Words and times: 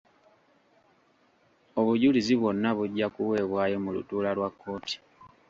Obujulizi 1.79 2.33
bwonna 2.39 2.69
bujja 2.77 3.07
kuweebwayo 3.13 3.77
mu 3.83 3.89
lutuula 3.95 4.29
lwa 4.37 4.49
kkooti. 4.53 4.95